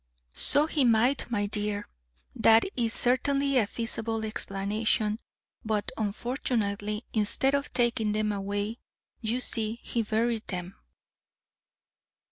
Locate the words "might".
0.83-1.29